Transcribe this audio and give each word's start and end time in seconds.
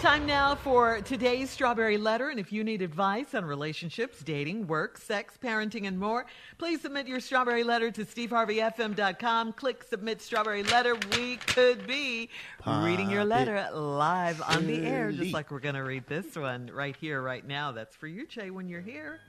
Time 0.00 0.24
now 0.24 0.54
for 0.54 1.02
today's 1.02 1.50
Strawberry 1.50 1.98
Letter. 1.98 2.30
And 2.30 2.40
if 2.40 2.50
you 2.50 2.64
need 2.64 2.80
advice 2.80 3.34
on 3.34 3.44
relationships, 3.44 4.22
dating, 4.22 4.66
work, 4.66 4.96
sex, 4.96 5.34
parenting, 5.44 5.86
and 5.86 5.98
more, 5.98 6.24
please 6.56 6.80
submit 6.80 7.06
your 7.06 7.20
Strawberry 7.20 7.62
Letter 7.62 7.90
to 7.90 8.06
steveharveyfm.com. 8.06 9.52
Click 9.52 9.82
Submit 9.82 10.22
Strawberry 10.22 10.62
Letter. 10.62 10.96
We 11.14 11.36
could 11.36 11.86
be 11.86 12.30
Pop 12.60 12.82
reading 12.82 13.10
your 13.10 13.26
letter 13.26 13.68
live 13.74 14.40
on 14.40 14.66
the 14.66 14.86
air, 14.86 15.12
just 15.12 15.34
like 15.34 15.50
we're 15.50 15.60
going 15.60 15.74
to 15.74 15.84
read 15.84 16.06
this 16.06 16.34
one 16.34 16.70
right 16.72 16.96
here, 16.96 17.20
right 17.20 17.46
now. 17.46 17.70
That's 17.72 17.94
for 17.94 18.06
you, 18.06 18.26
Che, 18.26 18.50
when 18.50 18.68
you're 18.68 18.80
here. 18.80 19.20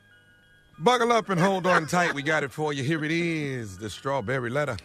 Buckle 0.79 1.11
up 1.11 1.27
and 1.27 1.39
hold 1.39 1.67
on 1.67 1.85
tight. 1.85 2.13
We 2.13 2.21
got 2.21 2.45
it 2.45 2.51
for 2.53 2.71
you. 2.71 2.81
Here 2.81 3.03
it 3.03 3.11
is 3.11 3.77
the 3.77 3.89
Strawberry 3.89 4.49
Letter. 4.49 4.77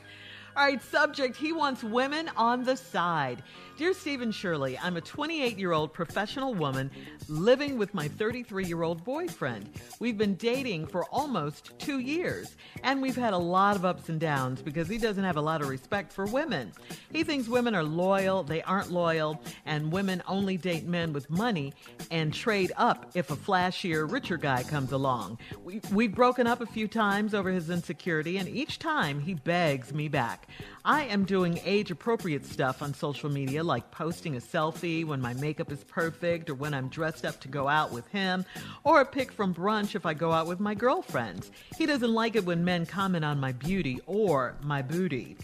All 0.57 0.62
right, 0.62 0.82
subject 0.82 1.36
he 1.36 1.52
wants 1.52 1.84
women 1.84 2.30
on 2.34 2.64
the 2.64 2.79
side. 2.79 3.43
Dear 3.77 3.93
Steve 3.93 4.23
and 4.23 4.34
Shirley, 4.34 4.79
I'm 4.79 4.96
a 4.96 5.02
28 5.02 5.59
year 5.59 5.73
old 5.73 5.93
professional 5.93 6.55
woman 6.55 6.91
living 7.29 7.77
with 7.77 7.92
my 7.92 8.09
33 8.09 8.65
year 8.65 8.82
old 8.82 9.05
boyfriend. 9.05 9.69
We've 10.01 10.16
been 10.16 10.34
dating 10.37 10.87
for 10.87 11.05
almost 11.12 11.79
two 11.79 11.98
years, 11.98 12.56
and 12.82 13.02
we've 13.02 13.16
had 13.16 13.34
a 13.34 13.38
lot 13.38 13.77
of 13.77 13.84
ups 13.84 14.09
and 14.09 14.19
downs 14.19 14.62
because 14.62 14.88
he 14.88 14.96
doesn't 14.96 15.24
have 15.24 15.37
a 15.37 15.42
lot 15.42 15.60
of 15.60 15.69
respect 15.69 16.10
for 16.10 16.24
women. 16.24 16.73
He 17.12 17.23
thinks 17.23 17.48
women 17.48 17.74
are 17.74 17.84
loyal, 17.84 18.43
they 18.43 18.62
aren't 18.62 18.91
loyal, 18.91 19.43
and 19.66 19.93
women 19.93 20.23
only 20.27 20.57
date 20.57 20.87
men 20.87 21.12
with 21.12 21.29
money 21.29 21.74
and 22.10 22.32
trade 22.32 22.73
up 22.79 23.10
if 23.12 23.30
a 23.30 23.37
flashier, 23.37 24.10
richer 24.10 24.38
guy 24.38 24.62
comes 24.62 24.93
along. 24.93 25.38
We, 25.62 25.82
we've 25.93 26.15
broken 26.15 26.46
up 26.46 26.62
a 26.62 26.66
few 26.66 26.88
times 26.88 27.34
over 27.34 27.51
his 27.51 27.68
insecurity, 27.68 28.38
and 28.38 28.48
each 28.48 28.79
time 28.79 29.20
he 29.20 29.34
begs 29.34 29.93
me 29.93 30.09
back. 30.09 30.45
I 30.84 31.05
am 31.05 31.24
doing 31.24 31.60
age 31.64 31.91
appropriate 31.91 32.46
stuff 32.46 32.82
on 32.82 32.95
social 32.95 33.30
media, 33.30 33.64
like 33.64 33.91
posting 33.91 34.37
a 34.37 34.41
selfie 34.41 35.04
when 35.04 35.20
my 35.20 35.34
makeup 35.34 35.73
is 35.73 35.82
perfect 35.84 36.48
or 36.48 36.54
when 36.54 36.74
I'm 36.74 36.88
dressed 36.88 37.24
up 37.24 37.41
to 37.41 37.48
go 37.48 37.68
out 37.68 37.92
with 37.92 38.06
him, 38.09 38.45
or 38.84 39.01
a 39.01 39.04
pic 39.04 39.32
from 39.32 39.54
brunch 39.54 39.95
if 39.95 40.06
I 40.06 40.15
go 40.15 40.32
out 40.32 40.46
with 40.46 40.60
my 40.60 40.74
girlfriends. 40.74 41.51
He 41.76 41.87
doesn't 41.87 42.12
like 42.12 42.37
it 42.37 42.45
when 42.45 42.65
men 42.65 42.87
comment 42.87 43.24
on 43.24 43.40
my 43.40 43.52
beauty 43.52 44.01
or 44.06 44.56
my 44.62 44.82
booty. 44.82 45.37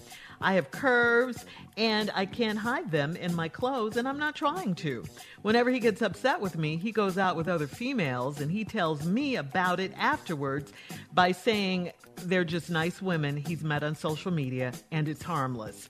I 0.43 0.55
have 0.55 0.71
curves 0.71 1.45
and 1.77 2.11
I 2.15 2.27
can't 2.27 2.59
hide 2.59 2.91
them 2.91 3.17
in 3.17 3.35
my 3.35 3.49
clothes, 3.49 3.97
and 3.97 4.09
I'm 4.09 4.19
not 4.19 4.35
trying 4.35 4.75
to. 4.77 5.05
Whenever 5.43 5.71
he 5.71 5.79
gets 5.79 6.03
upset 6.03 6.41
with 6.41 6.59
me, 6.59 6.77
he 6.77 6.93
goes 6.93 7.17
out 7.17 7.37
with 7.37 7.49
other 7.49 7.67
females 7.67 8.41
and 8.41 8.51
he 8.51 8.65
tells 8.65 9.07
me 9.07 9.37
about 9.37 9.81
it 9.81 9.93
afterwards 9.97 10.73
by 11.15 11.33
saying 11.33 11.93
they're 12.29 12.45
just 12.45 12.71
nice 12.71 13.03
women 13.03 13.37
he's 13.37 13.63
met 13.63 13.83
on 13.83 13.95
social 13.95 14.31
media 14.31 14.73
and 14.91 15.09
it's 15.09 15.23
harmless. 15.23 15.89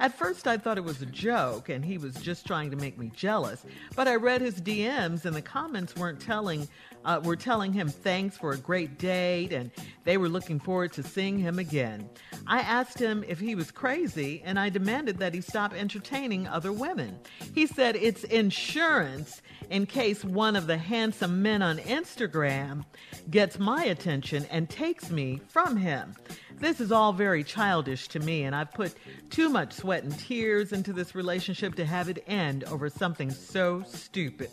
At 0.00 0.18
first, 0.18 0.48
I 0.48 0.56
thought 0.56 0.76
it 0.76 0.84
was 0.84 1.02
a 1.02 1.06
joke 1.06 1.68
and 1.68 1.84
he 1.84 1.98
was 1.98 2.14
just 2.16 2.46
trying 2.46 2.70
to 2.70 2.76
make 2.76 2.98
me 2.98 3.10
jealous, 3.14 3.64
but 3.94 4.08
I 4.08 4.16
read 4.16 4.40
his 4.40 4.60
DMs 4.60 5.24
and 5.24 5.36
the 5.36 5.42
comments 5.42 5.94
weren't 5.96 6.20
telling 6.20 6.68
uh, 7.04 7.20
were 7.22 7.36
telling 7.36 7.72
him 7.72 7.88
thanks 7.88 8.36
for 8.36 8.52
a 8.52 8.56
great 8.56 8.98
date 8.98 9.52
and 9.52 9.70
they 10.04 10.16
were 10.16 10.28
looking 10.28 10.58
forward 10.58 10.92
to 10.94 11.02
seeing 11.02 11.38
him 11.38 11.58
again. 11.58 12.08
I 12.46 12.60
asked 12.60 12.98
him 12.98 13.24
if 13.28 13.38
he 13.38 13.54
was 13.54 13.70
crazy 13.70 14.42
and 14.44 14.58
I 14.58 14.70
demanded 14.70 15.18
that 15.18 15.34
he 15.34 15.40
stop 15.40 15.74
entertaining 15.74 16.48
other 16.48 16.72
women. 16.72 17.18
He 17.54 17.66
said 17.66 17.96
it's 17.96 18.24
insurance 18.24 19.42
in 19.70 19.86
case 19.86 20.24
one 20.24 20.56
of 20.56 20.66
the 20.66 20.78
handsome 20.78 21.42
men 21.42 21.62
on 21.62 21.78
Instagram 21.78 22.84
gets 23.30 23.58
my 23.58 23.84
attention 23.84 24.46
and 24.50 24.68
takes 24.68 25.10
me 25.10 25.40
from 25.48 25.73
him. 25.76 26.14
This 26.58 26.80
is 26.80 26.92
all 26.92 27.12
very 27.12 27.42
childish 27.42 28.08
to 28.08 28.20
me, 28.20 28.44
and 28.44 28.54
I've 28.54 28.72
put 28.72 28.94
too 29.30 29.48
much 29.48 29.72
sweat 29.72 30.04
and 30.04 30.16
tears 30.18 30.72
into 30.72 30.92
this 30.92 31.14
relationship 31.14 31.74
to 31.76 31.84
have 31.84 32.08
it 32.08 32.22
end 32.26 32.64
over 32.64 32.88
something 32.88 33.30
so 33.30 33.82
stupid. 33.86 34.50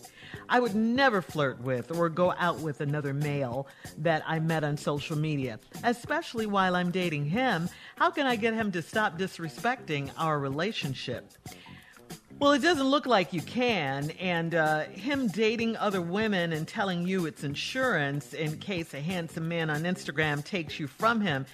I 0.49 0.59
would 0.59 0.75
never 0.75 1.21
flirt 1.21 1.61
with 1.61 1.95
or 1.95 2.09
go 2.09 2.33
out 2.37 2.59
with 2.59 2.81
another 2.81 3.13
male 3.13 3.67
that 3.99 4.23
I 4.25 4.39
met 4.39 4.63
on 4.63 4.77
social 4.77 5.17
media, 5.17 5.59
especially 5.83 6.45
while 6.45 6.75
I'm 6.75 6.91
dating 6.91 7.25
him. 7.25 7.69
How 7.95 8.09
can 8.09 8.25
I 8.25 8.35
get 8.35 8.53
him 8.53 8.71
to 8.73 8.81
stop 8.81 9.17
disrespecting 9.17 10.11
our 10.17 10.39
relationship? 10.39 11.31
Well, 12.41 12.53
it 12.53 12.63
doesn't 12.63 12.87
look 12.87 13.05
like 13.05 13.33
you 13.33 13.41
can. 13.43 14.09
And 14.19 14.55
uh, 14.55 14.85
him 14.85 15.27
dating 15.27 15.77
other 15.77 16.01
women 16.01 16.53
and 16.53 16.67
telling 16.67 17.07
you 17.07 17.27
it's 17.27 17.43
insurance 17.43 18.33
in 18.33 18.57
case 18.57 18.95
a 18.95 18.99
handsome 18.99 19.47
man 19.47 19.69
on 19.69 19.83
Instagram 19.83 20.43
takes 20.43 20.79
you 20.79 20.87
from 20.87 21.21
him 21.21 21.45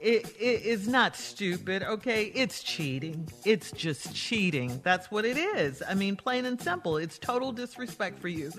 it, 0.00 0.26
it 0.38 0.62
is 0.62 0.86
not 0.86 1.16
stupid, 1.16 1.82
okay? 1.82 2.26
It's 2.34 2.62
cheating. 2.62 3.28
It's 3.44 3.72
just 3.72 4.14
cheating. 4.14 4.80
That's 4.84 5.10
what 5.10 5.24
it 5.24 5.36
is. 5.36 5.82
I 5.86 5.94
mean, 5.94 6.14
plain 6.14 6.46
and 6.46 6.60
simple. 6.60 6.98
It's 6.98 7.18
total 7.18 7.50
disrespect 7.50 8.20
for 8.20 8.28
you. 8.28 8.52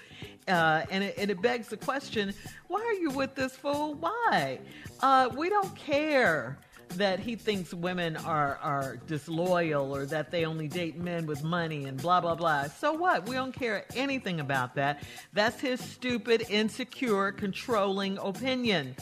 Uh, 0.47 0.83
and, 0.89 1.03
it, 1.03 1.15
and, 1.17 1.31
it, 1.31 1.41
begs 1.41 1.67
the 1.67 1.77
question 1.77 2.33
why 2.67 2.81
are 2.81 2.93
you 2.93 3.11
with 3.11 3.35
this 3.35 3.55
fool? 3.55 3.93
Why? 3.93 4.59
Uh, 4.99 5.29
we 5.37 5.47
don't 5.47 5.75
care 5.75 6.57
that 6.97 7.19
he 7.19 7.35
thinks 7.35 7.73
women 7.73 8.17
are, 8.17 8.59
are 8.61 8.97
disloyal 9.07 9.95
or 9.95 10.05
that 10.07 10.31
they 10.31 10.45
only 10.45 10.67
date 10.67 10.97
men 10.97 11.25
with 11.25 11.43
money 11.43 11.85
and 11.85 12.01
blah, 12.01 12.21
blah, 12.21 12.35
blah. 12.35 12.63
So 12.65 12.93
what? 12.93 13.27
We 13.27 13.35
don't 13.35 13.53
care 13.53 13.85
anything 13.95 14.39
about 14.39 14.75
that. 14.75 15.03
That's 15.33 15.59
his 15.59 15.79
stupid, 15.79 16.45
insecure, 16.49 17.31
controlling 17.31 18.17
opinion. 18.17 18.95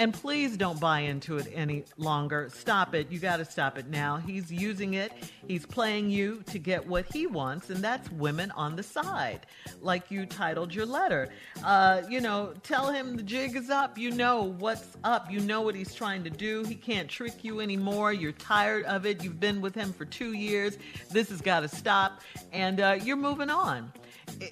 And 0.00 0.14
please 0.14 0.56
don't 0.56 0.80
buy 0.80 1.00
into 1.00 1.36
it 1.36 1.52
any 1.54 1.84
longer. 1.98 2.48
Stop 2.54 2.94
it. 2.94 3.12
You 3.12 3.18
got 3.18 3.36
to 3.36 3.44
stop 3.44 3.76
it 3.76 3.90
now. 3.90 4.16
He's 4.16 4.50
using 4.50 4.94
it, 4.94 5.12
he's 5.46 5.66
playing 5.66 6.08
you 6.08 6.42
to 6.46 6.58
get 6.58 6.86
what 6.86 7.04
he 7.12 7.26
wants, 7.26 7.68
and 7.68 7.84
that's 7.84 8.10
women 8.12 8.50
on 8.52 8.76
the 8.76 8.82
side, 8.82 9.44
like 9.82 10.10
you 10.10 10.24
titled 10.24 10.74
your 10.74 10.86
letter. 10.86 11.28
Uh, 11.62 12.00
you 12.08 12.22
know, 12.22 12.54
tell 12.62 12.90
him 12.90 13.14
the 13.14 13.22
jig 13.22 13.54
is 13.56 13.68
up. 13.68 13.98
You 13.98 14.10
know 14.10 14.44
what's 14.58 14.96
up. 15.04 15.30
You 15.30 15.40
know 15.40 15.60
what 15.60 15.74
he's 15.74 15.92
trying 15.92 16.24
to 16.24 16.30
do. 16.30 16.64
He 16.64 16.76
can't 16.76 17.06
trick 17.06 17.44
you 17.44 17.60
anymore. 17.60 18.14
You're 18.14 18.32
tired 18.32 18.86
of 18.86 19.04
it. 19.04 19.22
You've 19.22 19.38
been 19.38 19.60
with 19.60 19.74
him 19.74 19.92
for 19.92 20.06
two 20.06 20.32
years. 20.32 20.78
This 21.10 21.28
has 21.28 21.42
got 21.42 21.60
to 21.60 21.68
stop, 21.68 22.22
and 22.54 22.80
uh, 22.80 22.98
you're 23.04 23.16
moving 23.18 23.50
on 23.50 23.92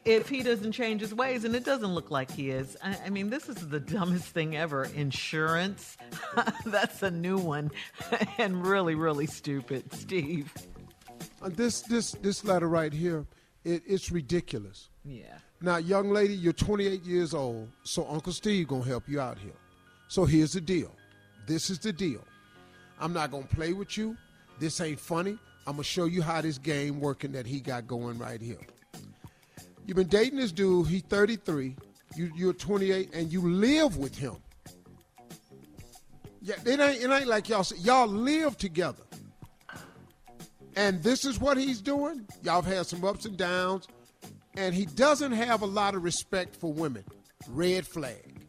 if 0.05 0.29
he 0.29 0.43
doesn't 0.43 0.73
change 0.73 1.01
his 1.01 1.15
ways, 1.15 1.45
and 1.45 1.55
it 1.55 1.65
doesn't 1.65 1.95
look 1.95 2.11
like 2.11 2.31
he 2.31 2.51
is. 2.51 2.77
I, 2.83 2.99
I 3.07 3.11
mean, 3.11 3.31
this 3.31 3.49
is 3.49 3.69
the 3.69 3.81
dumbest 3.81 4.27
thing 4.27 4.57
ever. 4.57 4.85
Insurance, 4.85 5.97
that's 6.67 7.03
a 7.03 7.11
new 7.11 7.39
one, 7.39 7.71
and 8.39 8.67
really, 8.67 8.95
really 8.95 9.27
stupid, 9.27 9.93
Steve. 9.93 10.53
Uh, 11.43 11.51
this 11.51 11.83
this 11.83 12.13
this 12.13 12.45
letter 12.45 12.69
right 12.69 12.93
here, 12.93 13.27
it, 13.65 13.83
it's 13.87 14.11
ridiculous. 14.11 14.91
Yeah. 15.05 15.39
Now, 15.61 15.79
young 15.79 16.11
lady, 16.11 16.35
you're 16.35 16.53
28 16.53 17.03
years 17.03 17.35
old, 17.35 17.69
so 17.83 18.07
Uncle 18.09 18.33
Steve 18.33 18.69
gonna 18.69 18.85
help 18.85 19.09
you 19.09 19.21
out 19.21 19.39
here. 19.39 19.57
So 20.09 20.25
here's 20.25 20.53
the 20.53 20.61
deal. 20.61 20.95
This 21.47 21.71
is 21.71 21.79
the 21.79 21.93
deal. 21.93 22.23
I'm 23.01 23.13
not 23.13 23.31
gonna 23.31 23.45
play 23.45 23.73
with 23.73 23.97
you. 23.97 24.17
This 24.59 24.81
ain't 24.81 25.01
funny. 25.01 25.39
I'm 25.67 25.75
gonna 25.75 25.85
show 25.85 26.05
you 26.05 26.23
how 26.23 26.41
this 26.41 26.59
game 26.59 27.01
working 27.01 27.33
that 27.33 27.47
he 27.47 27.61
got 27.61 27.87
going 27.87 28.19
right 28.19 28.41
here. 28.41 28.59
You've 29.89 29.97
been 29.97 30.07
dating 30.07 30.39
this 30.39 30.53
dude. 30.53 30.87
He's 30.87 31.01
33. 31.05 31.75
You, 32.15 32.31
you're 32.37 32.53
28, 32.53 33.15
and 33.15 33.33
you 33.33 33.41
live 33.41 33.97
with 33.97 34.15
him. 34.15 34.37
Yeah, 36.43 36.57
it 36.67 36.79
ain't, 36.79 37.03
it 37.03 37.11
ain't 37.11 37.27
like 37.27 37.49
y'all 37.49 37.67
y'all 37.79 38.07
live 38.07 38.59
together. 38.59 39.03
And 40.77 41.03
this 41.03 41.25
is 41.25 41.41
what 41.41 41.57
he's 41.57 41.81
doing. 41.81 42.27
Y'all 42.43 42.61
have 42.61 42.67
had 42.67 42.87
some 42.87 43.03
ups 43.03 43.25
and 43.25 43.39
downs, 43.39 43.89
and 44.59 44.75
he 44.75 44.85
doesn't 44.85 45.33
have 45.33 45.63
a 45.63 45.67
lot 45.67 45.95
of 45.95 46.05
respect 46.05 46.55
for 46.55 46.71
women. 46.71 47.05
Red 47.49 47.87
flag. 47.87 48.43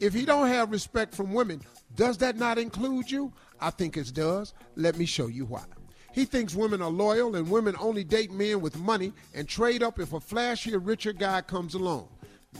If 0.00 0.14
he 0.14 0.24
don't 0.24 0.48
have 0.48 0.70
respect 0.70 1.14
from 1.14 1.34
women, 1.34 1.60
does 1.96 2.16
that 2.18 2.36
not 2.36 2.56
include 2.56 3.10
you? 3.10 3.30
I 3.60 3.68
think 3.68 3.98
it 3.98 4.14
does. 4.14 4.54
Let 4.74 4.96
me 4.96 5.04
show 5.04 5.26
you 5.26 5.44
why. 5.44 5.64
He 6.12 6.24
thinks 6.24 6.54
women 6.54 6.82
are 6.82 6.90
loyal 6.90 7.36
and 7.36 7.48
women 7.48 7.76
only 7.78 8.04
date 8.04 8.32
men 8.32 8.60
with 8.60 8.78
money 8.78 9.12
and 9.34 9.48
trade 9.48 9.82
up 9.82 10.00
if 10.00 10.12
a 10.12 10.20
flashier, 10.20 10.80
richer 10.84 11.12
guy 11.12 11.40
comes 11.42 11.74
along. 11.74 12.08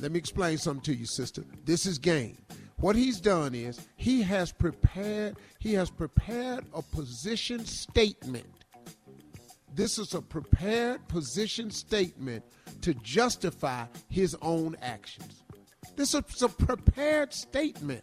Let 0.01 0.13
me 0.13 0.19
explain 0.19 0.59
something 0.59 0.83
to 0.85 0.95
you, 0.95 1.07
sister. 1.07 1.45
This 1.65 1.85
is 1.85 1.99
game. 1.99 2.39
What 2.77 2.97
he's 2.97 3.21
done 3.21 3.55
is 3.55 3.81
he 3.97 4.23
has 4.23 4.53
prepared 4.53 5.37
he 5.59 5.75
has 5.75 5.91
prepared 5.91 6.65
a 6.73 6.81
position 6.81 7.67
statement. 7.67 8.47
This 9.75 9.99
is 9.99 10.15
a 10.15 10.23
prepared 10.23 11.07
position 11.07 11.71
statement 11.71 12.45
to 12.81 12.95
justify 12.95 13.85
his 14.09 14.35
own 14.41 14.77
actions. 14.81 15.43
This 15.97 16.15
is 16.15 16.43
a 16.43 16.49
prepared 16.49 17.35
statement. 17.35 18.03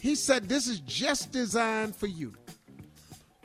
He 0.00 0.16
said 0.16 0.48
this 0.48 0.66
is 0.66 0.80
just 0.80 1.32
designed 1.32 1.96
for 1.96 2.08
you 2.08 2.34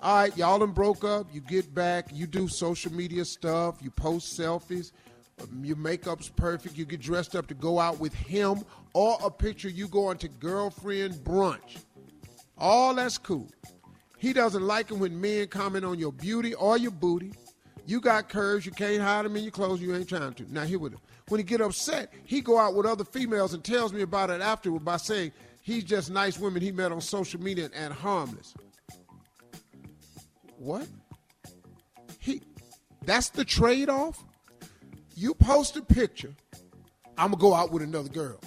all 0.01 0.15
right, 0.15 0.37
y'all 0.37 0.59
done 0.59 0.71
broke 0.71 1.03
up. 1.03 1.27
You 1.33 1.41
get 1.41 1.73
back. 1.73 2.09
You 2.13 2.27
do 2.27 2.47
social 2.47 2.93
media 2.93 3.25
stuff. 3.25 3.77
You 3.81 3.89
post 3.89 4.39
selfies. 4.39 4.91
Um, 5.41 5.63
your 5.63 5.77
makeup's 5.77 6.29
perfect. 6.29 6.77
You 6.77 6.85
get 6.85 6.99
dressed 6.99 7.35
up 7.35 7.47
to 7.47 7.55
go 7.55 7.79
out 7.79 7.99
with 7.99 8.13
him 8.13 8.63
or 8.93 9.17
a 9.23 9.31
picture 9.31 9.69
you 9.69 9.87
going 9.87 10.17
to 10.19 10.27
girlfriend 10.27 11.15
brunch. 11.15 11.83
All 12.57 12.93
that's 12.93 13.17
cool. 13.17 13.49
He 14.19 14.33
doesn't 14.33 14.63
like 14.63 14.91
it 14.91 14.95
when 14.95 15.19
men 15.19 15.47
comment 15.47 15.85
on 15.85 15.97
your 15.97 16.11
beauty 16.11 16.53
or 16.55 16.77
your 16.77 16.91
booty. 16.91 17.33
You 17.85 17.99
got 17.99 18.29
curves. 18.29 18.65
You 18.65 18.71
can't 18.71 19.01
hide 19.01 19.25
them 19.25 19.35
in 19.35 19.43
your 19.43 19.51
clothes. 19.51 19.81
You 19.81 19.95
ain't 19.95 20.09
trying 20.09 20.33
to. 20.33 20.53
Now 20.53 20.63
here 20.63 20.79
with 20.79 20.93
him. 20.93 20.99
When 21.29 21.39
he 21.39 21.43
get 21.43 21.61
upset, 21.61 22.13
he 22.23 22.41
go 22.41 22.57
out 22.57 22.75
with 22.75 22.85
other 22.85 23.03
females 23.03 23.53
and 23.53 23.63
tells 23.63 23.93
me 23.93 24.01
about 24.01 24.29
it 24.29 24.41
afterward 24.41 24.85
by 24.85 24.97
saying 24.97 25.31
he's 25.61 25.83
just 25.83 26.11
nice 26.11 26.39
women 26.39 26.61
he 26.61 26.71
met 26.71 26.91
on 26.91 27.01
social 27.01 27.41
media 27.41 27.69
and 27.73 27.93
harmless. 27.93 28.53
What? 30.57 30.87
He 32.19 32.41
that's 33.03 33.29
the 33.29 33.45
trade-off? 33.45 34.23
You 35.15 35.33
post 35.33 35.77
a 35.77 35.81
picture, 35.81 36.33
I'm 37.17 37.31
gonna 37.31 37.41
go 37.41 37.53
out 37.53 37.71
with 37.71 37.81
another 37.81 38.09
girl. 38.09 38.39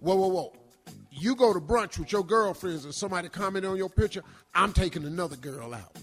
Whoa, 0.00 0.16
whoa, 0.16 0.28
whoa. 0.28 0.52
You 1.10 1.34
go 1.34 1.52
to 1.52 1.60
brunch 1.60 1.98
with 1.98 2.12
your 2.12 2.24
girlfriends 2.24 2.84
and 2.84 2.94
somebody 2.94 3.28
comment 3.28 3.64
on 3.64 3.76
your 3.76 3.88
picture, 3.88 4.22
I'm 4.54 4.72
taking 4.72 5.04
another 5.04 5.36
girl 5.36 5.74
out. 5.74 5.96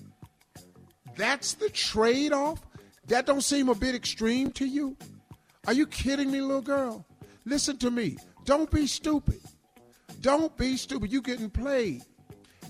That's 1.16 1.54
the 1.54 1.70
trade-off? 1.70 2.60
That 3.08 3.26
don't 3.26 3.42
seem 3.42 3.70
a 3.70 3.76
bit 3.76 3.96
extreme 3.96 4.52
to 4.54 4.66
you? 4.66 4.98
Are 5.68 5.74
you 5.74 5.86
kidding 5.88 6.32
me, 6.32 6.42
little 6.42 6.62
girl? 6.62 7.06
Listen 7.46 7.78
to 7.78 7.92
me. 7.92 8.18
Don't 8.46 8.72
be 8.72 8.88
stupid. 8.88 9.40
Don't 10.22 10.56
be 10.58 10.78
stupid. 10.78 11.12
You're 11.12 11.22
getting 11.22 11.50
played. 11.50 12.04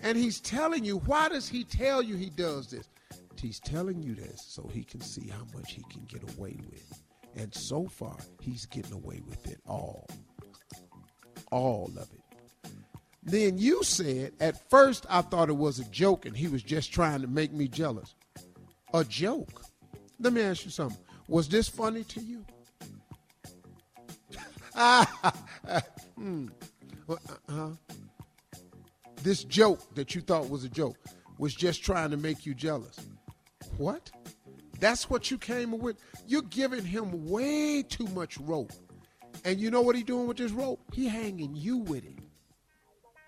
And 0.04 0.18
he's 0.18 0.42
telling 0.42 0.84
you, 0.84 0.98
why 1.00 1.30
does 1.30 1.48
he 1.48 1.64
tell 1.64 2.02
you 2.04 2.16
he 2.16 2.30
does 2.30 2.68
this? 2.68 2.90
He's 3.42 3.60
telling 3.60 4.04
you 4.04 4.16
this 4.16 4.44
so 4.48 4.70
he 4.72 4.84
can 4.84 5.02
see 5.02 5.28
how 5.28 5.46
much 5.54 5.74
he 5.74 5.84
can 5.90 6.06
get 6.06 6.24
away 6.38 6.58
with. 6.70 7.02
And 7.36 7.54
so 7.54 7.88
far, 7.88 8.18
he's 8.40 8.66
getting 8.66 8.94
away 8.94 9.22
with 9.28 9.50
it 9.50 9.60
all. 9.68 10.08
All 11.52 11.92
of 11.98 12.10
it. 12.14 12.22
Then 13.24 13.58
you 13.58 13.84
said, 13.84 14.34
at 14.40 14.70
first 14.70 15.06
I 15.10 15.22
thought 15.22 15.50
it 15.50 15.58
was 15.58 15.80
a 15.80 15.86
joke 15.86 16.26
and 16.26 16.36
he 16.36 16.48
was 16.48 16.64
just 16.64 16.94
trying 16.94 17.22
to 17.22 17.28
make 17.28 17.54
me 17.54 17.68
jealous. 17.68 18.16
A 18.94 19.04
joke? 19.04 19.64
Let 20.20 20.34
me 20.34 20.42
ask 20.42 20.66
you 20.66 20.72
something. 20.72 21.00
Was 21.28 21.48
this 21.48 21.70
funny 21.70 22.04
to 22.04 22.20
you? 22.22 22.46
hmm. 26.16 26.48
uh-huh. 27.10 27.70
This 29.24 29.46
joke 29.46 29.80
that 29.96 30.14
you 30.16 30.22
thought 30.22 30.50
was 30.50 30.66
a 30.66 30.70
joke 30.70 30.98
was 31.38 31.56
just 31.56 31.82
trying 31.82 32.12
to 32.12 32.18
make 32.18 32.46
you 32.46 32.54
jealous. 32.54 33.00
What? 33.78 34.12
That's 34.82 35.10
what 35.10 35.32
you 35.32 35.38
came 35.38 35.78
with? 35.80 35.96
You're 36.28 36.42
giving 36.42 36.84
him 36.84 37.30
way 37.30 37.84
too 37.84 38.08
much 38.08 38.38
rope. 38.38 38.74
And 39.46 39.62
you 39.62 39.72
know 39.72 39.82
what 39.82 39.96
he 39.96 40.04
doing 40.04 40.28
with 40.28 40.36
this 40.36 40.52
rope? 40.52 40.82
He 40.92 41.08
hanging 41.08 41.56
you 41.56 41.78
with 41.78 42.04
it. 42.04 42.20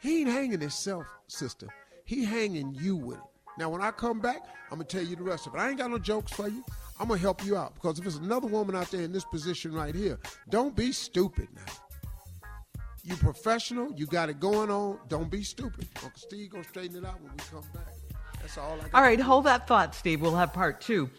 He 0.02 0.20
ain't 0.20 0.30
hanging 0.30 0.60
himself, 0.60 1.06
sister. 1.28 1.68
He 2.04 2.26
hanging 2.26 2.76
you 2.76 2.98
with 2.98 3.18
it. 3.18 3.24
Now, 3.58 3.70
when 3.70 3.82
I 3.82 3.92
come 3.92 4.20
back, 4.20 4.46
I'm 4.70 4.80
going 4.80 4.88
to 4.88 4.98
tell 4.98 5.06
you 5.06 5.16
the 5.16 5.24
rest 5.24 5.48
of 5.48 5.56
it. 5.56 5.60
I 5.60 5.70
ain't 5.70 5.78
got 5.78 5.92
no 5.92 5.98
jokes 5.98 6.34
for 6.34 6.50
you. 6.50 6.62
I'm 7.00 7.08
going 7.08 7.20
to 7.20 7.24
help 7.24 7.46
you 7.46 7.56
out 7.56 7.74
because 7.74 8.00
if 8.00 8.04
there's 8.04 8.18
another 8.18 8.48
woman 8.48 8.76
out 8.76 8.92
there 8.92 9.02
in 9.02 9.14
this 9.14 9.24
position 9.24 9.72
right 9.74 9.96
here, 9.96 10.20
don't 10.50 10.76
be 10.76 10.92
stupid 10.92 11.48
now. 11.56 11.85
You 13.06 13.16
professional, 13.18 13.94
you 13.96 14.08
got 14.08 14.30
it 14.30 14.40
going 14.40 14.72
on. 14.72 14.98
Don't 15.10 15.30
be 15.30 15.44
stupid. 15.44 15.88
Uncle 16.04 16.20
Steve 16.20 16.50
gonna 16.50 16.64
straighten 16.64 16.98
it 16.98 17.06
out 17.06 17.22
when 17.22 17.32
we 17.34 17.38
come 17.52 17.64
back. 17.72 17.94
That's 18.42 18.58
all 18.58 18.74
I 18.80 18.90
got. 18.90 18.96
All 18.96 19.02
right, 19.04 19.20
hold 19.20 19.46
that 19.46 19.68
thought, 19.68 19.94
Steve. 19.94 20.22
We'll 20.22 20.36
have 20.36 20.52
part 20.52 20.82
two 20.82 21.12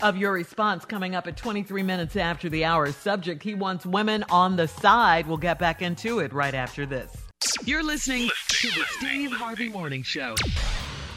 of 0.00 0.16
your 0.16 0.32
response 0.32 0.84
coming 0.84 1.14
up 1.14 1.28
at 1.28 1.36
23 1.36 1.84
minutes 1.84 2.16
after 2.16 2.48
the 2.48 2.64
hour. 2.64 2.90
Subject, 2.90 3.40
he 3.40 3.54
wants 3.54 3.86
women 3.86 4.24
on 4.30 4.56
the 4.56 4.66
side. 4.66 5.28
We'll 5.28 5.36
get 5.36 5.60
back 5.60 5.80
into 5.80 6.18
it 6.18 6.32
right 6.32 6.54
after 6.54 6.86
this. 6.86 7.16
You're 7.64 7.84
listening 7.84 8.28
to 8.48 8.68
the 8.70 8.84
Steve 8.98 9.30
Harvey 9.30 9.68
Morning 9.68 10.02
Show. 10.02 10.34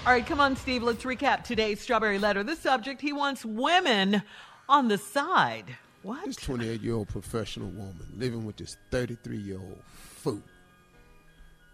All 0.06 0.14
right, 0.14 0.26
come 0.26 0.40
on, 0.40 0.56
Steve. 0.56 0.84
Let's 0.84 1.04
recap 1.04 1.44
today's 1.44 1.82
strawberry 1.82 2.20
letter. 2.20 2.44
The 2.44 2.56
subject, 2.56 3.02
he 3.02 3.12
wants 3.12 3.44
women 3.44 4.22
on 4.70 4.88
the 4.88 5.00
side. 5.00 5.66
What? 6.04 6.26
This 6.26 6.36
28 6.36 6.82
year 6.82 6.94
old 6.94 7.08
professional 7.08 7.70
woman 7.70 8.08
living 8.16 8.46
with 8.46 8.58
this 8.58 8.78
33 8.92 9.38
year 9.38 9.60
old 9.60 9.82
fool. 10.22 10.42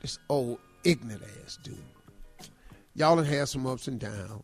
This 0.02 0.20
old 0.30 0.60
ignorant 0.84 1.24
ass 1.44 1.58
dude. 1.64 1.78
Y'all 2.96 3.16
done 3.16 3.26
had 3.26 3.50
some 3.50 3.68
ups 3.68 3.88
and 3.88 4.00
downs. 4.00 4.44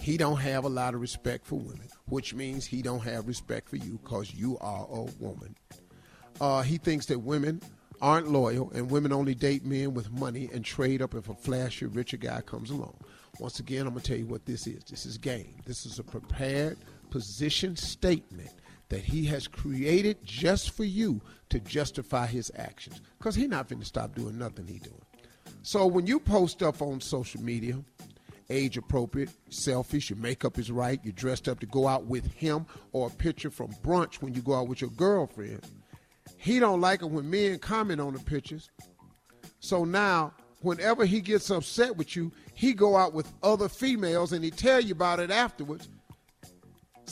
He 0.00 0.16
don't 0.16 0.38
have 0.38 0.64
a 0.64 0.68
lot 0.68 0.94
of 0.94 1.00
respect 1.00 1.46
for 1.46 1.58
women, 1.60 1.88
which 2.06 2.34
means 2.34 2.66
he 2.66 2.82
don't 2.82 3.02
have 3.02 3.28
respect 3.28 3.68
for 3.68 3.76
you 3.76 4.00
because 4.02 4.34
you 4.34 4.58
are 4.60 4.86
a 4.90 5.02
woman. 5.22 5.54
Uh, 6.40 6.62
he 6.62 6.78
thinks 6.78 7.06
that 7.06 7.20
women 7.20 7.60
aren't 8.00 8.28
loyal 8.28 8.70
and 8.74 8.90
women 8.90 9.12
only 9.12 9.34
date 9.34 9.64
men 9.64 9.94
with 9.94 10.10
money 10.10 10.48
and 10.52 10.64
trade 10.64 11.02
up 11.02 11.14
if 11.14 11.28
a 11.28 11.34
flashy, 11.34 11.86
richer 11.86 12.16
guy 12.16 12.40
comes 12.40 12.70
along. 12.70 12.96
Once 13.38 13.60
again, 13.60 13.86
I'm 13.86 13.92
going 13.92 14.02
to 14.02 14.08
tell 14.08 14.18
you 14.18 14.26
what 14.26 14.46
this 14.46 14.66
is. 14.66 14.82
This 14.84 15.06
is 15.06 15.18
game. 15.18 15.54
This 15.66 15.86
is 15.86 15.98
a 15.98 16.04
prepared 16.04 16.78
position 17.10 17.76
statement 17.76 18.50
that 18.92 19.02
he 19.02 19.24
has 19.24 19.48
created 19.48 20.18
just 20.22 20.72
for 20.72 20.84
you 20.84 21.18
to 21.48 21.58
justify 21.60 22.26
his 22.26 22.52
actions. 22.56 23.00
Because 23.16 23.34
he's 23.34 23.48
not 23.48 23.66
to 23.66 23.84
stop 23.86 24.14
doing 24.14 24.36
nothing 24.36 24.66
he 24.66 24.80
doing. 24.80 25.00
So 25.62 25.86
when 25.86 26.06
you 26.06 26.20
post 26.20 26.58
stuff 26.58 26.82
on 26.82 27.00
social 27.00 27.40
media, 27.40 27.82
age 28.50 28.76
appropriate, 28.76 29.30
selfish, 29.48 30.10
your 30.10 30.18
makeup 30.18 30.58
is 30.58 30.70
right, 30.70 31.00
you're 31.02 31.14
dressed 31.14 31.48
up 31.48 31.58
to 31.60 31.66
go 31.66 31.88
out 31.88 32.04
with 32.04 32.30
him, 32.34 32.66
or 32.92 33.06
a 33.06 33.10
picture 33.10 33.50
from 33.50 33.68
brunch 33.82 34.16
when 34.16 34.34
you 34.34 34.42
go 34.42 34.54
out 34.54 34.68
with 34.68 34.82
your 34.82 34.90
girlfriend, 34.90 35.62
he 36.36 36.58
don't 36.58 36.82
like 36.82 37.00
it 37.00 37.10
when 37.10 37.30
men 37.30 37.58
comment 37.60 37.98
on 37.98 38.12
the 38.12 38.20
pictures. 38.20 38.68
So 39.60 39.86
now, 39.86 40.34
whenever 40.60 41.06
he 41.06 41.22
gets 41.22 41.48
upset 41.48 41.96
with 41.96 42.14
you, 42.14 42.30
he 42.52 42.74
go 42.74 42.98
out 42.98 43.14
with 43.14 43.32
other 43.42 43.70
females 43.70 44.34
and 44.34 44.44
he 44.44 44.50
tell 44.50 44.82
you 44.82 44.92
about 44.92 45.18
it 45.18 45.30
afterwards 45.30 45.88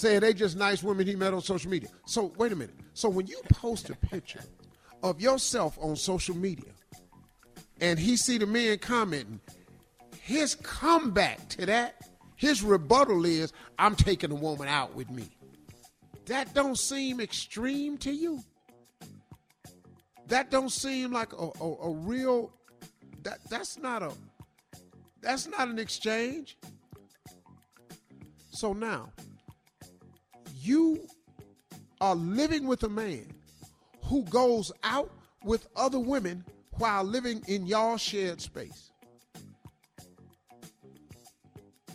saying 0.00 0.20
they 0.20 0.32
just 0.32 0.56
nice 0.56 0.82
women 0.82 1.06
he 1.06 1.14
met 1.14 1.35
on 1.35 1.43
social 1.43 1.70
media. 1.70 1.88
So 2.06 2.32
wait 2.37 2.52
a 2.52 2.56
minute. 2.56 2.75
So 2.94 3.08
when 3.08 3.26
you 3.26 3.41
post 3.50 3.91
a 3.91 3.94
picture 3.94 4.43
of 5.02 5.20
yourself 5.20 5.79
on 5.81 5.97
social 5.97 6.37
media 6.37 6.73
and 7.81 7.99
he 7.99 8.17
see 8.17 8.38
the 8.38 8.47
men 8.47 8.79
commenting, 8.79 9.41
his 10.20 10.55
comeback 10.55 11.49
to 11.50 11.67
that, 11.67 12.06
his 12.37 12.62
rebuttal 12.62 13.26
is, 13.26 13.52
I'm 13.79 13.94
taking 13.94 14.31
a 14.31 14.35
woman 14.35 14.69
out 14.69 14.94
with 14.94 15.11
me. 15.11 15.29
That 16.26 16.55
don't 16.55 16.79
seem 16.79 17.20
extreme 17.20 17.99
to 17.99 18.11
you. 18.11 18.43
That 20.29 20.50
don't 20.50 20.70
seem 20.70 21.12
like 21.12 21.32
a, 21.32 21.50
a, 21.61 21.75
a 21.82 21.91
real 21.91 22.53
that 23.25 23.41
that's 23.50 23.76
not 23.76 24.03
a 24.03 24.12
that's 25.20 25.49
not 25.49 25.69
an 25.69 25.79
exchange. 25.79 26.56
So 28.53 28.73
now, 28.73 29.12
you 30.60 31.06
are 32.00 32.14
living 32.14 32.66
with 32.66 32.82
a 32.82 32.88
man 32.88 33.26
who 34.05 34.22
goes 34.24 34.72
out 34.82 35.10
with 35.44 35.67
other 35.76 35.98
women 35.98 36.44
while 36.79 37.05
living 37.05 37.43
in 37.46 37.67
y'all 37.67 37.96
shared 37.96 38.40
space. 38.40 38.90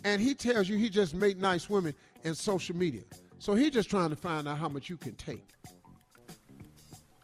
And 0.03 0.21
he 0.21 0.35
tells 0.35 0.69
you 0.69 0.77
he 0.77 0.89
just 0.89 1.15
made 1.15 1.39
nice 1.39 1.69
women 1.69 1.95
in 2.23 2.35
social 2.35 2.75
media. 2.75 3.01
So 3.39 3.55
he's 3.55 3.71
just 3.71 3.89
trying 3.89 4.09
to 4.11 4.15
find 4.15 4.47
out 4.47 4.57
how 4.57 4.69
much 4.69 4.89
you 4.89 4.97
can 4.97 5.15
take. 5.15 5.49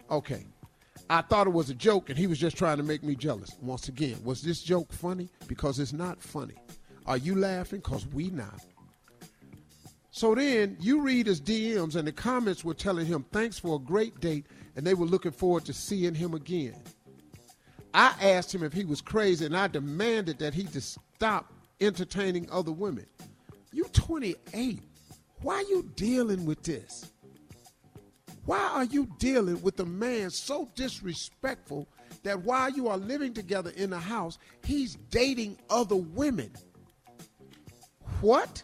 Okay. 0.09 0.45
I 1.09 1.21
thought 1.21 1.45
it 1.45 1.51
was 1.51 1.69
a 1.69 1.75
joke 1.75 2.09
and 2.09 2.17
he 2.17 2.25
was 2.25 2.39
just 2.39 2.57
trying 2.57 2.77
to 2.77 2.83
make 2.83 3.03
me 3.03 3.15
jealous. 3.15 3.55
Once 3.61 3.87
again, 3.87 4.17
was 4.23 4.41
this 4.41 4.61
joke 4.61 4.91
funny? 4.91 5.29
Because 5.47 5.79
it's 5.79 5.93
not 5.93 6.21
funny. 6.21 6.55
Are 7.05 7.17
you 7.17 7.35
laughing? 7.35 7.79
Because 7.79 8.07
we 8.07 8.29
not. 8.29 8.61
So 10.11 10.35
then 10.35 10.75
you 10.79 11.01
read 11.01 11.25
his 11.25 11.39
DMs, 11.39 11.95
and 11.95 12.05
the 12.05 12.11
comments 12.11 12.65
were 12.65 12.73
telling 12.73 13.05
him 13.05 13.25
thanks 13.31 13.57
for 13.57 13.77
a 13.77 13.79
great 13.79 14.19
date, 14.19 14.45
and 14.75 14.85
they 14.85 14.93
were 14.93 15.05
looking 15.05 15.31
forward 15.31 15.65
to 15.65 15.73
seeing 15.73 16.13
him 16.13 16.33
again. 16.33 16.75
I 17.93 18.13
asked 18.21 18.53
him 18.53 18.61
if 18.63 18.73
he 18.73 18.83
was 18.83 19.01
crazy, 19.01 19.45
and 19.45 19.55
I 19.55 19.67
demanded 19.67 20.37
that 20.39 20.53
he 20.53 20.63
just 20.63 20.97
stop 21.15 21.53
entertaining 21.79 22.49
other 22.51 22.73
women. 22.73 23.05
You 23.71 23.85
28. 23.93 24.81
Why 25.41 25.55
are 25.55 25.61
you 25.63 25.89
dealing 25.95 26.45
with 26.45 26.61
this? 26.63 27.11
Why 28.45 28.59
are 28.59 28.83
you 28.85 29.07
dealing 29.17 29.61
with 29.61 29.79
a 29.79 29.85
man 29.85 30.29
so 30.29 30.69
disrespectful 30.75 31.87
that 32.23 32.41
while 32.43 32.69
you 32.69 32.89
are 32.89 32.97
living 32.97 33.33
together 33.33 33.71
in 33.77 33.89
the 33.89 33.99
house, 33.99 34.37
he's 34.65 34.95
dating 35.09 35.57
other 35.69 35.95
women? 35.95 36.51
What? 38.19 38.63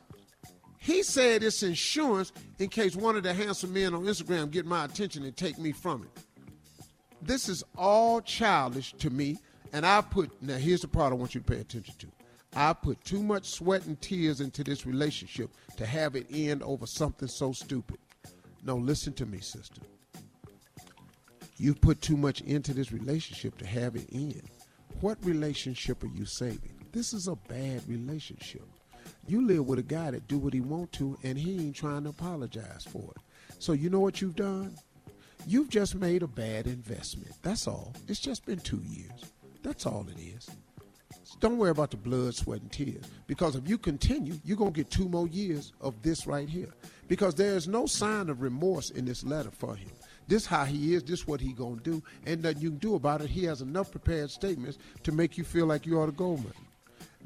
He 0.87 1.03
said 1.03 1.43
it's 1.43 1.63
insurance 1.63 2.31
in 2.59 2.69
case 2.69 2.95
one 2.95 3.17
of 3.17 3.23
the 3.23 3.33
handsome 3.33 3.73
men 3.73 3.93
on 3.93 4.05
Instagram 4.05 4.49
get 4.49 4.65
my 4.65 4.85
attention 4.85 5.23
and 5.23 5.35
take 5.35 5.59
me 5.59 5.73
from 5.73 6.03
it. 6.03 6.23
This 7.21 7.49
is 7.49 7.61
all 7.75 8.21
childish 8.21 8.93
to 8.99 9.09
me, 9.09 9.37
and 9.73 9.85
I 9.85 9.99
put 9.99 10.41
now 10.41 10.55
here's 10.55 10.83
the 10.83 10.87
part 10.87 11.11
I 11.11 11.17
want 11.17 11.35
you 11.35 11.41
to 11.41 11.45
pay 11.45 11.59
attention 11.59 11.93
to. 11.99 12.07
I 12.55 12.71
put 12.71 13.03
too 13.03 13.21
much 13.21 13.49
sweat 13.49 13.85
and 13.85 13.99
tears 13.99 14.39
into 14.39 14.63
this 14.63 14.85
relationship 14.85 15.49
to 15.75 15.85
have 15.85 16.15
it 16.15 16.25
end 16.31 16.63
over 16.63 16.87
something 16.87 17.27
so 17.27 17.51
stupid. 17.51 17.97
No, 18.63 18.77
listen 18.77 19.11
to 19.15 19.25
me, 19.25 19.39
sister. 19.41 19.81
You 21.57 21.75
put 21.75 22.01
too 22.01 22.15
much 22.15 22.39
into 22.39 22.73
this 22.73 22.93
relationship 22.93 23.57
to 23.57 23.67
have 23.67 23.97
it 23.97 24.07
end. 24.13 24.49
What 25.01 25.17
relationship 25.25 26.01
are 26.03 26.07
you 26.15 26.23
saving? 26.23 26.79
This 26.93 27.11
is 27.11 27.27
a 27.27 27.35
bad 27.35 27.85
relationship. 27.89 28.63
You 29.27 29.45
live 29.45 29.67
with 29.67 29.77
a 29.77 29.83
guy 29.83 30.11
that 30.11 30.27
do 30.29 30.37
what 30.37 30.53
he 30.53 30.61
want 30.61 30.93
to, 30.93 31.17
and 31.21 31.37
he 31.37 31.59
ain't 31.59 31.75
trying 31.75 32.03
to 32.03 32.09
apologize 32.09 32.85
for 32.89 33.13
it. 33.15 33.21
So 33.59 33.73
you 33.73 33.89
know 33.89 33.99
what 33.99 34.21
you've 34.21 34.37
done? 34.37 34.73
You've 35.45 35.69
just 35.69 35.95
made 35.95 36.23
a 36.23 36.27
bad 36.27 36.65
investment. 36.65 37.33
That's 37.41 37.67
all. 37.67 37.93
It's 38.07 38.21
just 38.21 38.45
been 38.45 38.59
two 38.59 38.81
years. 38.85 39.25
That's 39.63 39.85
all 39.85 40.07
it 40.09 40.17
is. 40.17 40.49
So 41.23 41.35
don't 41.41 41.57
worry 41.57 41.71
about 41.71 41.91
the 41.91 41.97
blood, 41.97 42.35
sweat, 42.35 42.61
and 42.61 42.71
tears. 42.71 43.03
Because 43.27 43.57
if 43.57 43.67
you 43.67 43.77
continue, 43.77 44.39
you're 44.45 44.55
going 44.55 44.71
to 44.71 44.77
get 44.77 44.89
two 44.89 45.09
more 45.09 45.27
years 45.27 45.73
of 45.81 46.01
this 46.01 46.25
right 46.25 46.47
here. 46.47 46.73
Because 47.09 47.35
there 47.35 47.55
is 47.55 47.67
no 47.67 47.85
sign 47.85 48.29
of 48.29 48.41
remorse 48.41 48.91
in 48.91 49.03
this 49.03 49.25
letter 49.25 49.51
for 49.51 49.75
him. 49.75 49.91
This 50.27 50.45
how 50.45 50.63
he 50.63 50.93
is, 50.93 51.03
this 51.03 51.27
what 51.27 51.41
he 51.41 51.51
going 51.51 51.79
to 51.79 51.83
do. 51.83 52.03
And 52.25 52.43
nothing 52.43 52.61
you 52.61 52.69
can 52.69 52.79
do 52.79 52.95
about 52.95 53.21
it. 53.21 53.29
He 53.29 53.43
has 53.43 53.61
enough 53.61 53.91
prepared 53.91 54.29
statements 54.29 54.77
to 55.03 55.11
make 55.11 55.37
you 55.37 55.43
feel 55.43 55.65
like 55.65 55.85
you 55.85 55.99
are 55.99 56.05
the 56.05 56.13
Goldman. 56.13 56.53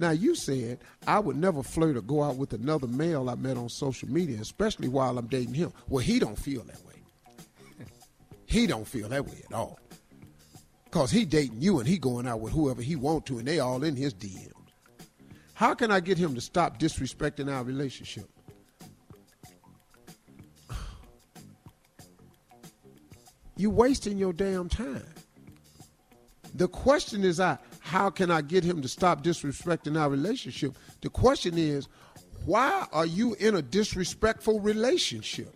Now 0.02 0.10
you 0.10 0.34
said 0.34 0.80
I 1.06 1.20
would 1.20 1.38
never 1.38 1.62
flirt 1.62 1.96
or 1.96 2.02
go 2.02 2.24
out 2.24 2.36
with 2.36 2.54
another 2.54 2.88
male 2.88 3.30
I 3.30 3.36
met 3.36 3.56
on 3.56 3.70
social 3.70 4.10
media, 4.10 4.42
especially 4.42 4.88
while 4.88 5.16
I'm 5.20 5.28
dating 5.28 5.54
him. 5.54 5.72
Well, 5.88 6.04
he 6.04 6.18
don't 6.18 6.38
feel 6.38 6.64
that 6.64 6.84
way. 6.86 6.96
He 8.48 8.68
don't 8.68 8.88
feel 8.88 9.08
that 9.10 9.26
way 9.26 9.44
at 9.46 9.54
all. 9.54 9.80
Cause 10.90 11.12
he 11.12 11.24
dating 11.24 11.62
you 11.62 11.80
and 11.80 11.88
he 11.88 11.98
going 11.98 12.28
out 12.28 12.42
with 12.42 12.52
whoever 12.52 12.82
he 12.82 12.98
want 12.98 13.26
to 13.28 13.38
and 13.38 13.48
they 13.48 13.60
all 13.60 13.84
in 13.84 13.96
his 13.96 14.14
DMs. 14.14 14.52
How 15.54 15.76
can 15.76 15.92
I 15.92 16.00
get 16.00 16.18
him 16.18 16.34
to 16.36 16.42
stop 16.42 16.80
disrespecting 16.80 17.50
our 17.50 17.64
relationship? 17.64 18.28
You 23.56 23.70
wasting 23.70 24.18
your 24.18 24.34
damn 24.34 24.68
time. 24.68 25.06
The 26.56 26.68
question 26.68 27.24
is 27.24 27.40
I 27.40 27.60
how 27.92 28.10
can 28.10 28.32
I 28.32 28.40
get 28.40 28.64
him 28.64 28.82
to 28.84 28.88
stop 28.88 29.22
disrespecting 29.22 30.00
our 30.00 30.10
relationship? 30.10 30.78
The 31.02 31.10
question 31.10 31.58
is, 31.58 31.90
why 32.46 32.88
are 32.94 33.06
you 33.06 33.34
in 33.34 33.56
a 33.56 33.62
disrespectful 33.62 34.62
relationship? 34.62 35.54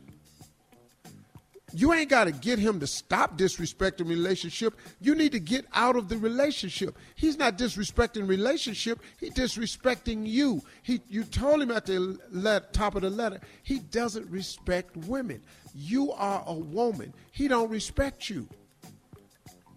You 1.71 1.93
ain't 1.93 2.09
got 2.09 2.25
to 2.25 2.33
get 2.33 2.59
him 2.59 2.81
to 2.81 2.87
stop 2.87 3.37
disrespecting 3.37 4.09
relationship. 4.09 4.77
You 4.99 5.15
need 5.15 5.31
to 5.31 5.39
get 5.39 5.65
out 5.73 5.95
of 5.95 6.09
the 6.09 6.17
relationship. 6.17 6.97
He's 7.15 7.37
not 7.37 7.57
disrespecting 7.57 8.27
relationship. 8.27 8.99
He's 9.17 9.33
disrespecting 9.33 10.27
you. 10.27 10.61
He, 10.83 10.99
you 11.07 11.23
told 11.23 11.61
him 11.61 11.71
at 11.71 11.85
the 11.85 12.63
top 12.73 12.95
of 12.95 13.01
the 13.03 13.09
letter, 13.09 13.39
he 13.63 13.79
doesn't 13.79 14.29
respect 14.29 14.97
women. 14.97 15.41
You 15.73 16.11
are 16.11 16.43
a 16.47 16.53
woman. 16.53 17.13
He 17.31 17.47
don't 17.47 17.69
respect 17.69 18.29
you. 18.29 18.49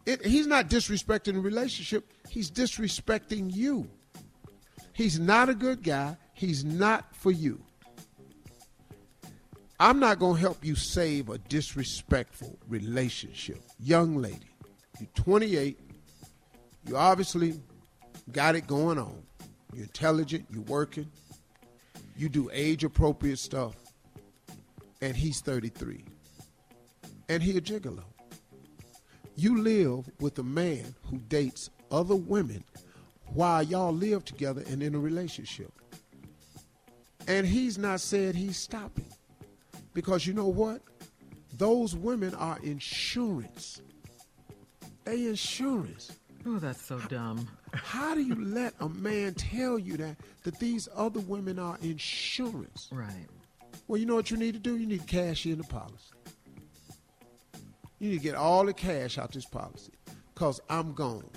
It, 0.08 0.24
he's 0.24 0.46
not 0.46 0.70
disrespecting 0.70 1.34
the 1.34 1.40
relationship. 1.40 2.10
He's 2.30 2.50
disrespecting 2.50 3.54
you. 3.54 3.90
He's 4.94 5.20
not 5.20 5.50
a 5.50 5.54
good 5.54 5.82
guy. 5.82 6.16
He's 6.32 6.64
not 6.64 7.14
for 7.14 7.30
you. 7.30 7.60
I'm 9.78 10.00
not 10.00 10.18
going 10.18 10.36
to 10.36 10.40
help 10.40 10.64
you 10.64 10.76
save 10.76 11.28
a 11.28 11.36
disrespectful 11.36 12.58
relationship. 12.68 13.60
Young 13.78 14.16
lady, 14.16 14.48
you're 14.98 15.10
28. 15.14 15.78
You 16.86 16.96
obviously 16.96 17.60
got 18.32 18.56
it 18.56 18.66
going 18.66 18.98
on. 18.98 19.22
You're 19.74 19.82
intelligent. 19.82 20.46
You're 20.50 20.62
working. 20.62 21.12
You 22.16 22.30
do 22.30 22.48
age 22.50 22.82
appropriate 22.82 23.40
stuff. 23.40 23.74
And 25.02 25.14
he's 25.14 25.42
33. 25.42 26.02
And 27.28 27.42
he 27.42 27.58
a 27.58 27.60
gigolo. 27.60 28.04
You 29.38 29.62
live 29.62 30.10
with 30.18 30.36
a 30.40 30.42
man 30.42 30.96
who 31.04 31.18
dates 31.18 31.70
other 31.92 32.16
women 32.16 32.64
while 33.34 33.62
y'all 33.62 33.94
live 33.94 34.24
together 34.24 34.64
and 34.68 34.82
in 34.82 34.96
a 34.96 34.98
relationship. 34.98 35.70
And 37.28 37.46
he's 37.46 37.78
not 37.78 38.00
said 38.00 38.34
he's 38.34 38.56
stopping. 38.56 39.06
Because 39.94 40.26
you 40.26 40.32
know 40.32 40.48
what? 40.48 40.80
Those 41.56 41.94
women 41.94 42.34
are 42.34 42.58
insurance. 42.64 43.80
They 45.04 45.26
insurance. 45.26 46.10
Oh, 46.44 46.58
that's 46.58 46.82
so 46.82 46.98
dumb. 47.08 47.48
How 47.72 48.16
do 48.16 48.22
you 48.22 48.34
let 48.44 48.74
a 48.80 48.88
man 48.88 49.34
tell 49.34 49.78
you 49.78 49.96
that 49.98 50.16
that 50.42 50.58
these 50.58 50.88
other 50.96 51.20
women 51.20 51.60
are 51.60 51.78
insurance? 51.80 52.88
Right. 52.90 53.28
Well, 53.86 54.00
you 54.00 54.06
know 54.06 54.16
what 54.16 54.32
you 54.32 54.36
need 54.36 54.54
to 54.54 54.60
do? 54.60 54.76
You 54.76 54.86
need 54.86 55.02
to 55.02 55.06
cash 55.06 55.46
in 55.46 55.58
the 55.58 55.64
policy. 55.64 56.17
You 57.98 58.10
need 58.10 58.18
to 58.18 58.22
get 58.22 58.34
all 58.34 58.64
the 58.64 58.72
cash 58.72 59.18
out 59.18 59.32
this 59.32 59.44
policy. 59.44 59.92
Cause 60.34 60.60
I'm 60.70 60.92
gone. 60.92 61.28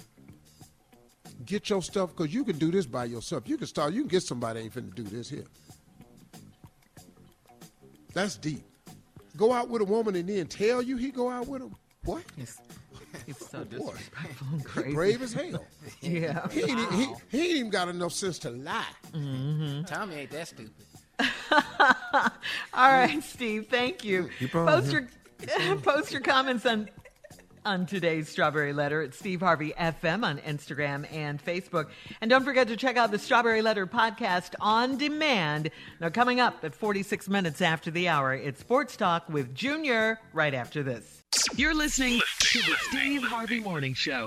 Get 1.45 1.69
your 1.69 1.81
stuff, 1.81 2.15
cause 2.15 2.31
you 2.31 2.43
can 2.43 2.57
do 2.59 2.69
this 2.69 2.85
by 2.85 3.05
yourself. 3.05 3.47
You 3.47 3.57
can 3.57 3.65
start, 3.67 3.93
you 3.93 4.01
can 4.01 4.09
get 4.09 4.23
somebody 4.23 4.59
ain't 4.59 4.73
finna 4.73 4.93
do 4.93 5.03
this 5.03 5.29
here. 5.29 5.45
That's 8.13 8.35
deep. 8.37 8.63
Go 9.37 9.53
out 9.53 9.69
with 9.69 9.81
a 9.81 9.85
woman 9.85 10.15
and 10.15 10.27
then 10.27 10.47
tell 10.47 10.81
you 10.81 10.97
he 10.97 11.09
go 11.09 11.29
out 11.29 11.47
with 11.47 11.61
her. 11.61 11.69
What? 12.03 12.23
He's, 12.35 12.59
he's 13.25 13.37
so 13.37 13.63
disrespectful 13.69 14.47
and 14.51 14.65
crazy. 14.65 14.93
Brave 14.93 15.21
as 15.21 15.33
hell. 15.33 15.65
Yeah. 16.01 16.47
He 16.49 16.61
ain't, 16.61 16.91
he, 16.93 17.07
he 17.29 17.39
ain't 17.39 17.57
even 17.57 17.69
got 17.71 17.87
enough 17.89 18.13
sense 18.13 18.37
to 18.39 18.49
lie. 18.51 18.83
Mm-hmm. 19.13 19.85
Tommy 19.85 20.15
ain't 20.15 20.31
that 20.31 20.47
stupid. 20.47 20.71
All 22.73 22.91
right, 22.91 23.23
Steve. 23.23 23.67
Thank 23.69 24.03
you. 24.03 24.29
Keep 24.39 24.55
on, 24.55 24.67
Post 24.67 24.87
yeah. 24.87 24.91
your 24.93 25.07
post 25.83 26.11
your 26.11 26.21
comments 26.21 26.65
on 26.65 26.89
on 27.63 27.85
today's 27.85 28.27
Strawberry 28.27 28.73
Letter 28.73 29.03
at 29.03 29.13
Steve 29.13 29.41
Harvey 29.41 29.71
FM 29.77 30.23
on 30.23 30.39
Instagram 30.39 31.05
and 31.13 31.43
Facebook. 31.43 31.89
And 32.19 32.29
don't 32.29 32.43
forget 32.43 32.67
to 32.69 32.75
check 32.77 32.97
out 32.97 33.11
the 33.11 33.19
Strawberry 33.19 33.61
Letter 33.61 33.85
podcast 33.85 34.55
on 34.59 34.97
demand. 34.97 35.69
Now, 35.99 36.09
coming 36.09 36.39
up 36.39 36.63
at 36.63 36.73
46 36.73 37.29
minutes 37.29 37.61
after 37.61 37.91
the 37.91 38.07
hour, 38.07 38.33
it's 38.33 38.59
Sports 38.59 38.97
Talk 38.97 39.29
with 39.29 39.53
Junior 39.53 40.19
right 40.33 40.53
after 40.53 40.81
this. 40.81 41.23
You're 41.55 41.75
listening 41.75 42.19
to 42.39 42.59
the 42.59 42.75
Steve 42.89 43.23
Harvey 43.23 43.59
Morning 43.59 43.93
Show. 43.93 44.25